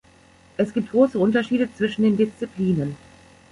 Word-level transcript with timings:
Es 0.57 0.73
gibt 0.73 0.89
große 0.89 1.19
Unterschiede 1.19 1.71
zwischen 1.75 2.01
den 2.01 2.17
Disziplinen. 2.17 2.97